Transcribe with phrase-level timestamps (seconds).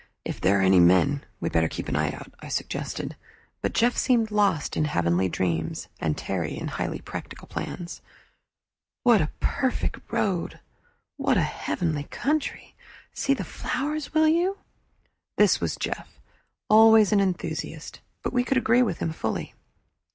[0.25, 3.15] "If there are any men, we'd better keep an eye out," I suggested,
[3.61, 8.01] but Jeff seemed lost in heavenly dreams, and Terry in highly practical plans.
[9.03, 10.59] "What a perfect road!
[11.17, 12.73] What a heavenly country!
[13.13, 14.57] See the flowers, will you?"
[15.37, 16.19] This was Jeff,
[16.67, 19.53] always an enthusiast; but we could agree with him fully.